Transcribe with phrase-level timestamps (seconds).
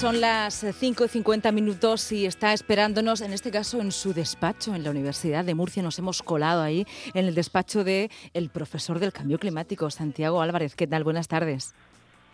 [0.00, 4.74] Son las 5 y 50 minutos y está esperándonos, en este caso en su despacho
[4.74, 5.82] en la Universidad de Murcia.
[5.82, 10.74] Nos hemos colado ahí en el despacho del el profesor del cambio climático, Santiago Álvarez.
[10.74, 11.04] ¿Qué tal?
[11.04, 11.74] Buenas tardes.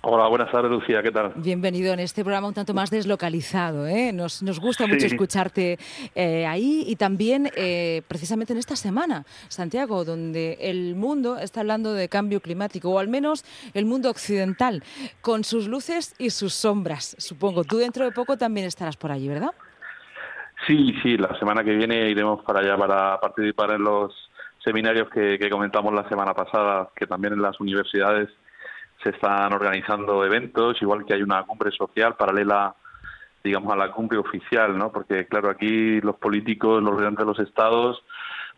[0.02, 1.32] Hola, buenas tardes, Lucía, ¿qué tal?
[1.34, 3.88] Bienvenido en este programa un tanto más deslocalizado.
[3.88, 4.12] ¿eh?
[4.12, 5.78] Nos, nos gusta mucho escucharte
[6.14, 11.92] eh, ahí y también eh, precisamente en esta semana, Santiago, donde el mundo está hablando
[11.92, 14.84] de cambio climático, o al menos el mundo occidental,
[15.22, 17.64] con sus luces y sus sombras, supongo.
[17.64, 19.50] Tú dentro de poco también estarás por allí, ¿verdad?
[20.68, 24.12] Sí, sí, la semana que viene iremos para allá para participar en los
[24.64, 28.28] seminarios que comentamos la semana pasada, que también en las universidades
[29.06, 32.74] se están organizando eventos, igual que hay una cumbre social paralela,
[33.44, 34.90] digamos, a la cumbre oficial, ¿no?
[34.90, 38.02] Porque, claro, aquí los políticos, los gobernantes de los estados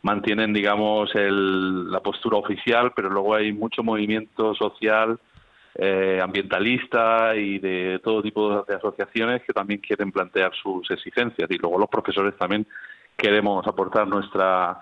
[0.01, 5.19] mantienen, digamos, el, la postura oficial, pero luego hay mucho movimiento social,
[5.75, 11.51] eh, ambientalista y de todo tipo de asociaciones que también quieren plantear sus exigencias.
[11.51, 12.67] Y luego los profesores también
[13.19, 14.79] queremos aportar nuestra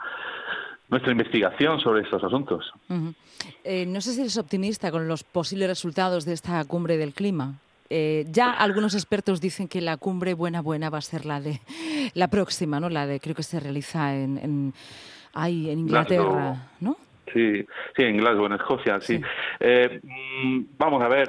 [0.89, 2.73] nuestra investigación sobre estos asuntos.
[3.65, 7.55] Eh, no sé si eres optimista con los posibles resultados de esta cumbre del clima.
[7.89, 11.61] Eh, ya algunos expertos dicen que la cumbre buena buena va a ser la de
[12.15, 12.89] la próxima, ¿no?
[12.89, 14.75] La de creo que se realiza en, en,
[15.35, 16.97] en Inglaterra, ¿no?
[17.33, 17.65] Sí,
[17.97, 19.21] sí, en Glasgow, en Escocia, sí.
[19.61, 21.29] Eh, mm, vamos a ver,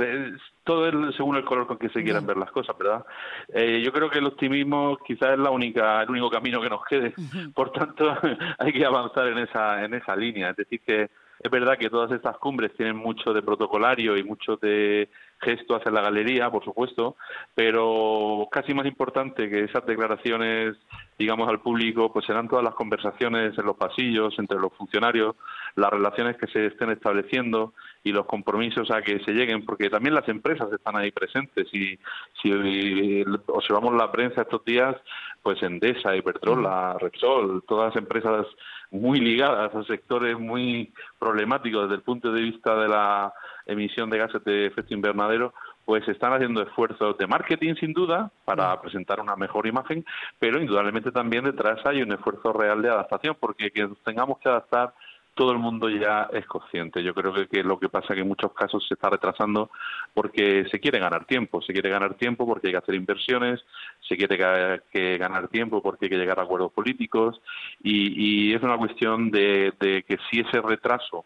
[0.67, 3.05] todo el, según el color con que se quieran ver las cosas, ¿verdad?
[3.47, 6.83] Eh, yo creo que el optimismo quizás es la única, el único camino que nos
[6.85, 7.13] quede.
[7.55, 8.15] Por tanto,
[8.59, 10.49] hay que avanzar en esa, en esa línea.
[10.49, 14.57] Es decir, que es verdad que todas estas cumbres tienen mucho de protocolario y mucho
[14.57, 17.16] de gesto hacia la galería, por supuesto,
[17.53, 20.75] pero casi más importante que esas declaraciones,
[21.19, 25.35] digamos, al público, pues serán todas las conversaciones en los pasillos entre los funcionarios,
[25.75, 30.16] las relaciones que se estén estableciendo y los compromisos a que se lleguen, porque también
[30.16, 31.99] las empresas están ahí presentes y
[32.41, 34.95] si observamos la prensa estos días,
[35.44, 38.47] pues Endesa, Iberdrola, Repsol, todas las empresas
[38.92, 43.34] muy ligadas a sectores muy problemáticos desde el punto de vista de la
[43.66, 45.53] emisión de gases de efecto invernadero,
[45.86, 50.06] pues están haciendo esfuerzos de marketing sin duda para presentar una mejor imagen,
[50.38, 54.94] pero indudablemente también detrás hay un esfuerzo real de adaptación, porque que tengamos que adaptar
[55.38, 57.02] todo el mundo ya es consciente.
[57.02, 59.70] Yo creo que, lo que pasa es que en muchos casos se está retrasando
[60.14, 63.64] porque se quiere ganar tiempo, se quiere ganar tiempo porque hay que hacer inversiones,
[64.02, 67.40] se quiere que, ganar tiempo porque hay que llegar a acuerdos políticos
[67.81, 71.25] y, es una cuestión de, que si ese retraso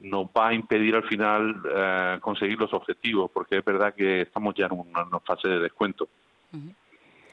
[0.00, 4.54] nos va a impedir al final eh, conseguir los objetivos, porque es verdad que estamos
[4.56, 6.08] ya en una, fase de descuento.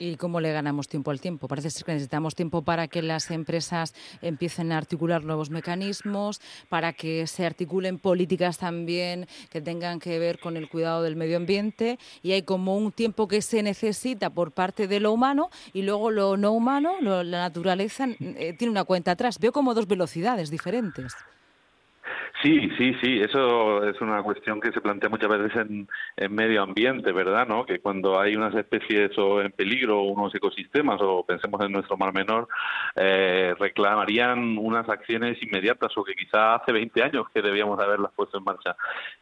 [0.01, 1.47] ¿Y cómo le ganamos tiempo al tiempo?
[1.47, 6.91] Parece ser que necesitamos tiempo para que las empresas empiecen a articular nuevos mecanismos, para
[6.93, 11.99] que se articulen políticas también que tengan que ver con el cuidado del medio ambiente
[12.23, 16.09] y hay como un tiempo que se necesita por parte de lo humano y luego
[16.09, 19.37] lo no humano, la naturaleza, eh, tiene una cuenta atrás.
[19.37, 21.13] Veo como dos velocidades diferentes.
[22.41, 25.87] Sí, sí, sí, eso es una cuestión que se plantea muchas veces en,
[26.33, 27.47] medio ambiente, ¿verdad?
[27.47, 27.65] ¿no?
[27.65, 32.13] Que cuando hay unas especies o en peligro, unos ecosistemas, o pensemos en nuestro mar
[32.13, 32.47] menor,
[32.95, 38.39] eh, reclamarían unas acciones inmediatas o que quizá hace 20 años que debíamos haberlas puesto
[38.39, 38.75] en marcha.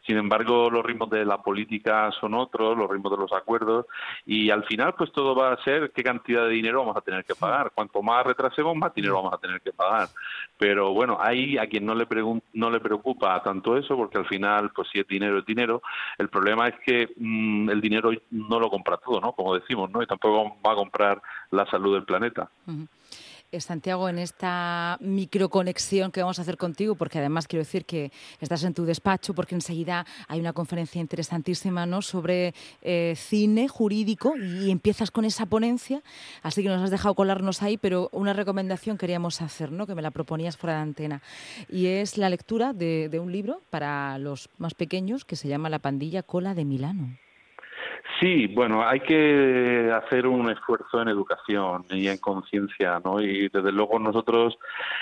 [0.06, 3.84] Sin embargo, los ritmos de la política son otros, los ritmos de los acuerdos,
[4.24, 7.24] y al final, pues todo va a ser qué cantidad de dinero vamos a tener
[7.24, 7.70] que pagar.
[7.74, 10.08] Cuanto más retrasemos, más dinero vamos a tener que pagar.
[10.56, 12.06] Pero bueno, hay a quien no le,
[12.54, 15.82] no le preocupa tanto eso, porque al final, pues si es dinero, es dinero.
[16.18, 19.32] El problema es que mm, el dinero no lo compra todo, ¿no?
[19.32, 20.02] Como decimos, ¿no?
[20.02, 22.50] Y tampoco va a comprar la salud del planeta.
[23.58, 28.62] Santiago, en esta microconexión que vamos a hacer contigo, porque además quiero decir que estás
[28.62, 32.00] en tu despacho, porque enseguida hay una conferencia interesantísima ¿no?
[32.00, 36.02] sobre eh, cine jurídico y empiezas con esa ponencia,
[36.42, 39.86] así que nos has dejado colarnos ahí, pero una recomendación queríamos hacer, ¿no?
[39.86, 41.22] que me la proponías fuera de antena,
[41.68, 45.70] y es la lectura de, de un libro para los más pequeños que se llama
[45.70, 47.16] La pandilla cola de Milano.
[48.20, 53.18] Sí, bueno, hay que hacer un esfuerzo en educación y en conciencia, ¿no?
[53.18, 54.58] Y desde luego nosotros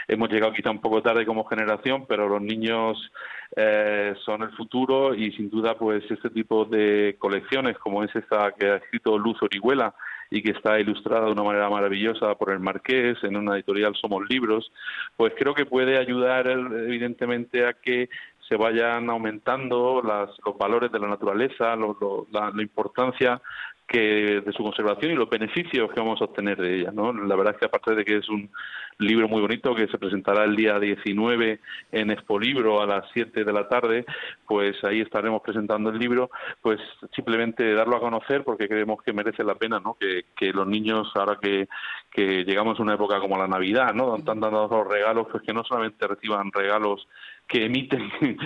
[0.06, 3.10] hemos llegado quizá un poco tarde como generación, pero los niños
[3.56, 8.52] eh, son el futuro y sin duda pues este tipo de colecciones como es esta
[8.52, 9.94] que ha escrito Luz Orihuela
[10.30, 14.28] y que está ilustrada de una manera maravillosa por el Marqués en una editorial Somos
[14.28, 14.70] Libros,
[15.16, 18.10] pues creo que puede ayudar evidentemente a que
[18.48, 23.40] se vayan aumentando las, los valores de la naturaleza, la, importancia
[23.88, 26.90] que de su conservación y los beneficios que vamos a obtener de ella.
[26.92, 27.10] ¿no?
[27.10, 28.50] La verdad es que aparte de que es un
[28.98, 31.58] libro muy bonito que se presentará el día 19
[31.92, 34.04] en Expo Libro a las 7 de la tarde,
[34.46, 36.30] pues ahí estaremos presentando el libro,
[36.60, 36.78] pues
[37.14, 39.96] simplemente darlo a conocer porque creemos que merece la pena, ¿no?
[39.98, 41.66] Que, que los niños, ahora que,
[42.10, 44.16] que llegamos a una época como la Navidad, ¿no?
[44.16, 47.08] Están dando los regalos, pues que no solamente reciban regalos
[47.46, 48.10] que emiten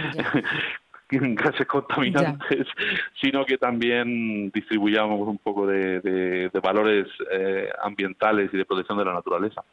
[1.19, 2.67] gases contaminantes,
[3.21, 9.13] sino que también distribuyamos un poco de, valores eh, ambientales y de protección de la
[9.13, 9.65] naturaleza.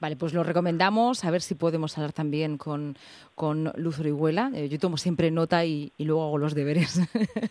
[0.00, 2.96] Vale, pues lo recomendamos, a ver si podemos hablar también con,
[3.34, 4.50] con Luz Orihuela.
[4.54, 7.00] Eh, yo tomo siempre nota y, luego hago los deberes.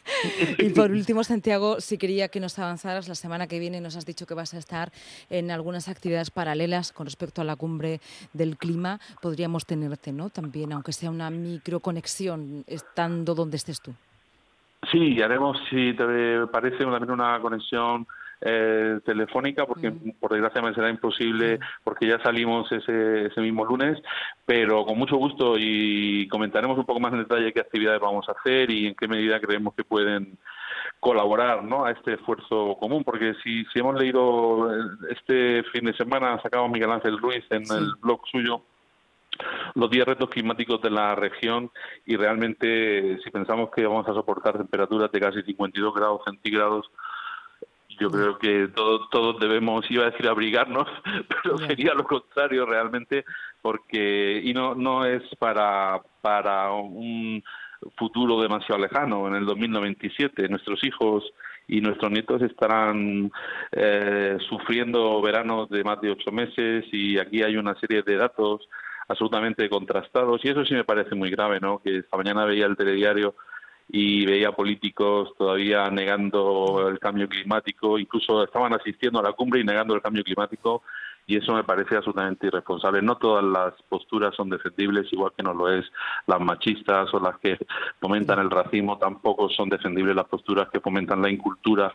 [0.58, 4.06] y por último, Santiago, si quería que nos avanzaras, la semana que viene nos has
[4.06, 4.92] dicho que vas a estar
[5.30, 8.02] en algunas actividades paralelas con respecto a la cumbre
[8.34, 9.00] del clima.
[9.22, 10.30] Podríamos tenerte, ¿no?
[10.30, 12.64] También, aunque sea una microconexión,
[13.16, 13.94] estando donde estés tú.
[14.92, 18.06] Sí, haremos, si te parece, también una conexión
[18.42, 20.20] eh, telefónica, porque mm.
[20.20, 23.98] por desgracia me será imposible, porque ya salimos ese, ese mismo lunes,
[24.46, 28.34] pero con mucho gusto y comentaremos un poco más en detalle qué actividades vamos a
[28.34, 30.38] hacer y en qué medida creemos que pueden
[31.00, 31.86] colaborar ¿no?
[31.86, 34.70] a este esfuerzo común, porque si, si hemos leído
[35.10, 38.62] este fin de semana, sacamos Miguel Ángel Ruiz en el blog suyo,
[39.74, 41.72] los 10 retos climáticos de la región
[42.06, 46.90] y realmente si pensamos que vamos a soportar temperaturas de casi 52 grados centígrados,
[48.00, 50.88] yo creo que todos, todos debemos, iba a decir abrigarnos,
[51.44, 53.26] pero sería lo contrario realmente,
[53.62, 57.44] porque, y no, no es para, para un
[57.98, 61.24] futuro demasiado lejano, en el 2097 nuestros hijos
[61.68, 63.32] y nuestros nietos estarán
[63.72, 68.68] eh, sufriendo veranos de más de ocho meses y aquí hay una serie de datos
[69.08, 71.80] absolutamente contrastados y eso sí me parece muy grave, ¿no?
[71.80, 73.36] Que esta mañana veía el telediario
[73.88, 79.64] y veía políticos todavía negando el cambio climático, incluso estaban asistiendo a la cumbre y
[79.64, 80.82] negando el cambio climático
[81.28, 83.02] y eso me parece absolutamente irresponsable.
[83.02, 85.86] No todas las posturas son defendibles, igual que no lo es
[86.28, 87.58] las machistas o las que
[88.00, 91.94] fomentan el racismo, tampoco son defendibles las posturas que fomentan la incultura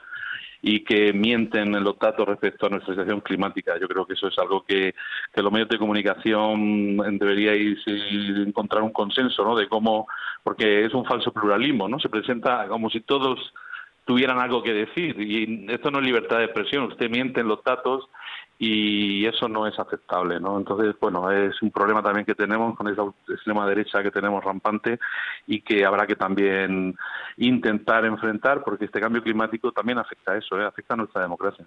[0.62, 3.78] y que mienten en los datos respecto a nuestra situación climática.
[3.80, 4.94] Yo creo que eso es algo que,
[5.32, 9.56] que los medios de comunicación deberíais encontrar un consenso, ¿no?
[9.56, 10.06] De cómo,
[10.42, 11.98] porque es un falso pluralismo, ¿no?
[11.98, 13.52] Se presenta como si todos
[14.04, 16.84] tuvieran algo que decir y esto no es libertad de expresión.
[16.84, 18.08] Usted miente en los datos
[18.62, 20.58] y eso no es aceptable, ¿no?
[20.58, 24.98] Entonces, bueno, es un problema también que tenemos con esa extrema derecha que tenemos rampante
[25.46, 26.94] y que habrá que también
[27.38, 30.66] intentar enfrentar porque este cambio climático también afecta a eso, ¿eh?
[30.66, 31.64] afecta a nuestra democracia.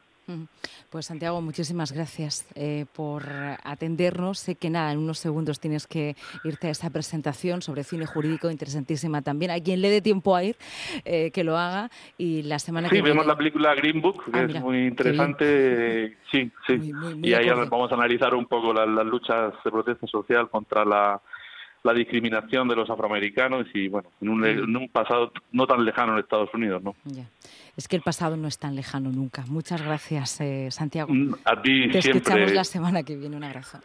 [0.92, 3.24] Pues Santiago, muchísimas gracias eh, por
[3.63, 4.38] atendernos.
[4.38, 8.51] Sé que nada, en unos segundos tienes que irte a esa presentación sobre cine jurídico
[8.51, 9.50] interesantísima también.
[9.50, 10.57] A quien le dé tiempo a ir,
[11.06, 11.89] eh, que lo haga
[12.19, 16.18] y la semana sí, que vemos la película Green Book, que ah, es muy interesante.
[16.31, 16.83] Sí, sí
[17.22, 21.22] y ahí vamos a analizar un poco las, luchas de protesta social contra la,
[21.96, 26.82] discriminación de los afroamericanos y, bueno, en un, pasado no tan lejano en Estados Unidos,
[26.82, 26.96] ¿no?
[27.76, 29.44] Es que el pasado no es tan lejano nunca.
[29.48, 31.12] Muchas gracias, eh, Santiago.
[31.12, 33.36] Mm, a ti Te escuchamos la semana que viene.
[33.36, 33.80] Un abrazo.